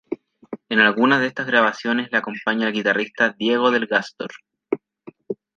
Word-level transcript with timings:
En 0.69 0.79
algunas 0.79 1.19
de 1.21 1.27
estas 1.27 1.45
grabaciones 1.45 2.11
le 2.11 2.17
acompaña 2.17 2.65
el 2.65 2.73
guitarrista 2.73 3.35
Diego 3.37 3.69
del 3.69 3.85
Gastor. 3.85 4.31